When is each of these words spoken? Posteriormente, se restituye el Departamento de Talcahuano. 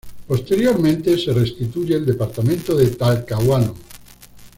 Posteriormente, 0.27 1.15
se 1.15 1.31
restituye 1.31 1.93
el 1.93 2.07
Departamento 2.07 2.75
de 2.75 2.87
Talcahuano. 2.89 3.75